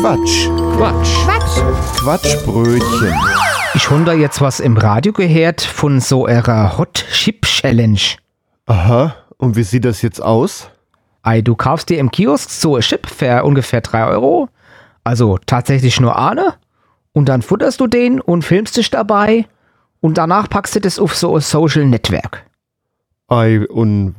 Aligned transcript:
Quatsch. 0.00 0.48
Quatsch. 0.76 1.24
Quatsch. 1.24 1.96
Quatschbrötchen. 2.00 3.14
Ich 3.74 3.90
habe 3.90 4.04
da 4.04 4.12
jetzt 4.12 4.42
was 4.42 4.60
im 4.60 4.76
Radio 4.76 5.14
gehört 5.14 5.62
von 5.62 6.00
so 6.00 6.26
einer 6.26 6.76
Hot 6.76 7.06
Chip 7.10 7.46
Challenge. 7.46 7.98
Aha. 8.66 9.16
Und 9.38 9.56
wie 9.56 9.62
sieht 9.62 9.86
das 9.86 10.02
jetzt 10.02 10.22
aus? 10.22 10.68
Ei, 11.22 11.40
du 11.40 11.56
kaufst 11.56 11.88
dir 11.88 11.98
im 11.98 12.10
Kiosk 12.10 12.50
so 12.50 12.76
ein 12.76 12.82
Chip 12.82 13.06
für 13.06 13.42
ungefähr 13.42 13.80
3 13.80 14.06
Euro. 14.08 14.50
Also 15.02 15.38
tatsächlich 15.46 15.98
nur 15.98 16.18
eine. 16.18 16.54
Und 17.12 17.30
dann 17.30 17.40
futterst 17.40 17.80
du 17.80 17.86
den 17.86 18.20
und 18.20 18.42
filmst 18.42 18.76
dich 18.76 18.90
dabei. 18.90 19.46
Und 20.00 20.18
danach 20.18 20.50
packst 20.50 20.76
du 20.76 20.80
das 20.80 20.98
auf 20.98 21.16
so 21.16 21.34
ein 21.34 21.40
Social 21.40 21.86
Network. 21.86 22.44
Ei, 23.28 23.66
und 23.66 24.14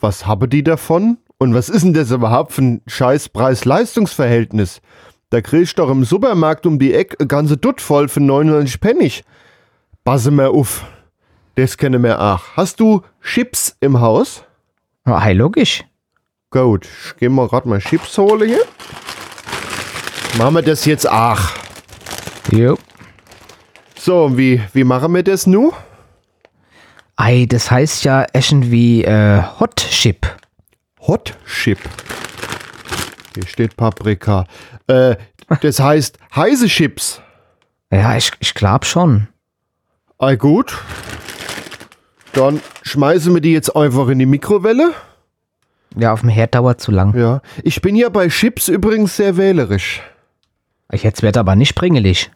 was 0.00 0.26
habe 0.26 0.48
die 0.48 0.64
davon? 0.64 1.18
Und 1.38 1.54
was 1.54 1.68
ist 1.68 1.84
denn 1.84 1.94
das 1.94 2.10
überhaupt 2.10 2.52
für 2.52 2.62
ein 2.62 2.82
scheiß 2.88 3.28
Preis-Leistungs-Verhältnis? 3.30 4.82
Da 5.30 5.40
kriegst 5.40 5.78
du 5.78 5.82
doch 5.82 5.90
im 5.90 6.04
Supermarkt 6.04 6.66
um 6.66 6.78
die 6.80 6.92
Ecke 6.92 7.16
eine 7.20 7.28
ganze 7.28 7.56
Dutt 7.56 7.80
voll 7.80 8.08
für 8.08 8.20
99 8.20 8.78
Pfennig. 8.78 9.24
Passe 10.04 10.32
mir 10.32 10.50
auf. 10.50 10.84
Das 11.54 11.76
kenne 11.76 12.00
mir 12.00 12.20
auch. 12.20 12.42
Hast 12.56 12.80
du 12.80 13.02
Chips 13.22 13.76
im 13.80 14.00
Haus? 14.00 14.42
Ja, 15.06 15.20
hey, 15.20 15.34
logisch. 15.34 15.84
Gut, 16.50 16.84
ich 16.84 17.16
geh 17.18 17.28
mal 17.28 17.46
grad 17.46 17.64
mal 17.64 17.78
Chips 17.78 18.18
holen 18.18 18.48
hier. 18.48 18.64
Machen 20.36 20.54
wir 20.54 20.62
das 20.62 20.84
jetzt 20.84 21.08
auch. 21.08 21.40
Jo. 22.50 22.76
So, 23.96 24.24
und 24.24 24.36
wie, 24.36 24.60
wie 24.72 24.82
machen 24.82 25.14
wir 25.14 25.22
das 25.22 25.46
nu? 25.46 25.72
Ei, 27.14 27.46
das 27.48 27.70
heißt 27.70 28.02
ja 28.02 28.26
irgendwie 28.32 29.04
äh, 29.04 29.42
Hot 29.60 29.76
Chip. 29.76 30.26
Hot 31.06 31.34
Chip. 31.46 31.78
Hier 33.34 33.46
steht 33.46 33.76
Paprika. 33.76 34.46
Äh, 34.86 35.16
das 35.60 35.80
heißt 35.80 36.18
heiße 36.34 36.66
Chips. 36.66 37.20
Ja, 37.92 38.16
ich, 38.16 38.30
ich 38.40 38.54
glaub 38.54 38.84
schon. 38.84 39.28
Ei 40.18 40.36
gut. 40.36 40.76
Dann 42.32 42.60
schmeißen 42.82 43.34
wir 43.34 43.40
die 43.40 43.52
jetzt 43.52 43.74
einfach 43.74 44.08
in 44.08 44.18
die 44.18 44.26
Mikrowelle. 44.26 44.92
Ja, 45.96 46.12
auf 46.12 46.20
dem 46.20 46.28
Herd 46.28 46.54
dauert 46.54 46.80
zu 46.80 46.92
lang. 46.92 47.16
Ja. 47.18 47.42
Ich 47.64 47.82
bin 47.82 47.96
ja 47.96 48.08
bei 48.08 48.28
Chips 48.28 48.68
übrigens 48.68 49.16
sehr 49.16 49.36
wählerisch. 49.36 50.02
Ich 50.92 51.02
jetzt 51.02 51.22
wird 51.22 51.36
aber 51.36 51.56
nicht 51.56 51.74
pringelig. 51.74 52.30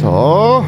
So. 0.00 0.64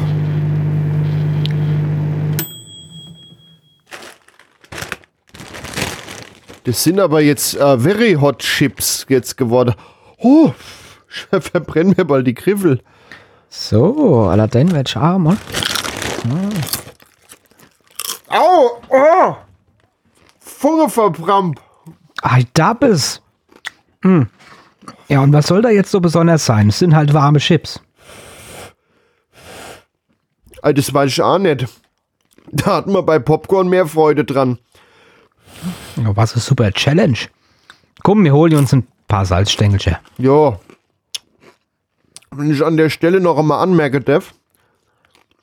Das 6.67 6.83
sind 6.83 6.99
aber 6.99 7.21
jetzt 7.21 7.55
äh, 7.55 7.79
very 7.79 8.15
hot 8.15 8.39
Chips 8.39 9.05
jetzt 9.07 9.37
geworden. 9.37 9.73
Oh, 10.17 10.51
verbrennen 11.39 11.95
mir 11.95 12.03
bald 12.03 12.27
die 12.27 12.33
Griffel. 12.33 12.81
So, 13.47 14.23
allerdings 14.23 14.73
wird 14.73 14.97
auch 14.97 15.17
mal. 15.17 15.37
Au! 18.27 18.81
Oh! 18.89 19.35
Funge 20.41 20.89
verbrannt. 20.89 21.57
Ei, 22.21 22.43
da 22.53 22.73
bist. 22.73 23.21
Hm. 24.01 24.27
Ja, 25.07 25.21
und 25.21 25.31
was 25.31 25.47
soll 25.47 25.61
da 25.61 25.69
jetzt 25.69 25.91
so 25.91 26.01
besonders 26.01 26.45
sein? 26.45 26.67
Es 26.67 26.79
sind 26.79 26.93
halt 26.93 27.13
warme 27.13 27.39
Chips. 27.39 27.79
Das 30.61 30.93
weiß 30.93 31.11
ich 31.11 31.21
auch 31.21 31.37
nicht. 31.37 31.65
Da 32.51 32.75
hatten 32.75 32.91
wir 32.91 33.03
bei 33.03 33.19
Popcorn 33.19 33.69
mehr 33.69 33.87
Freude 33.87 34.25
dran. 34.25 34.59
Was 35.97 36.33
eine 36.33 36.41
super 36.41 36.71
Challenge. 36.71 37.17
Komm, 38.03 38.23
wir 38.23 38.33
holen 38.33 38.55
uns 38.55 38.73
ein 38.73 38.87
paar 39.07 39.25
Salzstängelchen. 39.25 39.97
Ja. 40.17 40.59
Wenn 42.31 42.51
ich 42.51 42.63
an 42.63 42.77
der 42.77 42.89
Stelle 42.89 43.19
noch 43.19 43.37
einmal 43.37 43.63
anmerken 43.63 44.05
darf, 44.05 44.33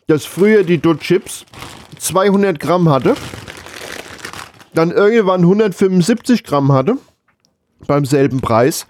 dass 0.07 0.25
früher 0.25 0.63
die 0.63 0.79
Dot 0.79 1.01
Chips 1.01 1.45
200 1.99 2.61
Gramm 2.61 2.89
hatte, 2.89 3.15
dann 4.75 4.91
irgendwann 4.91 5.41
175 5.41 6.45
Gramm 6.45 6.73
hatte, 6.73 6.99
beim 7.87 8.05
selben 8.05 8.41
Preis, 8.41 8.87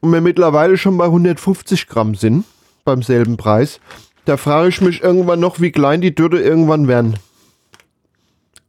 und 0.00 0.12
wir 0.12 0.20
mittlerweile 0.20 0.76
schon 0.76 0.98
bei 0.98 1.06
150 1.06 1.86
Gramm 1.86 2.14
sind, 2.14 2.44
beim 2.84 3.02
selben 3.02 3.36
Preis. 3.36 3.80
Da 4.24 4.36
frage 4.36 4.68
ich 4.68 4.80
mich 4.80 5.02
irgendwann 5.02 5.40
noch, 5.40 5.60
wie 5.60 5.72
klein 5.72 6.00
die 6.00 6.14
Dürre 6.14 6.40
irgendwann 6.40 6.88
werden. 6.88 7.18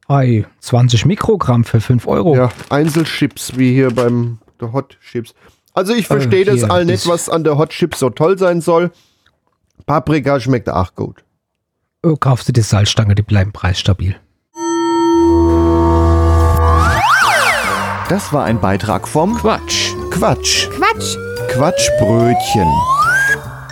Ei, 0.08 0.46
20 0.62 1.06
Mikrogramm 1.06 1.64
für 1.66 1.82
5 1.82 2.08
Euro. 2.08 2.36
Ja, 2.36 2.50
Einzelchips, 2.70 3.58
wie 3.58 3.74
hier 3.74 3.92
beim 3.94 4.40
der 4.62 4.72
Hot 4.72 4.98
Chips. 5.02 5.34
Also 5.74 5.94
ich 5.94 6.08
verstehe 6.08 6.46
das 6.46 6.56
hier, 6.56 6.72
all 6.72 6.86
nicht, 6.86 7.04
das- 7.06 7.08
was 7.12 7.30
an 7.30 7.44
der 7.44 7.58
Hot 7.58 7.70
Chips 7.70 8.00
so 8.00 8.10
toll 8.10 8.38
sein 8.38 8.62
soll. 8.62 8.92
Paprika 9.86 10.40
schmeckt 10.40 10.70
auch 10.70 10.96
gut. 10.96 11.24
Oh, 12.04 12.16
kaufst 12.16 12.48
du 12.48 12.54
die 12.54 12.62
Salzstange, 12.62 13.16
die 13.16 13.22
bleiben 13.22 13.52
preisstabil. 13.52 14.16
Das 18.10 18.32
war 18.32 18.46
ein 18.46 18.62
Beitrag 18.62 19.08
vom 19.08 19.36
Quatsch. 19.38 19.92
Quatsch. 20.12 20.70
Quatsch. 20.70 21.18
Quatschbrötchen. 21.50 22.68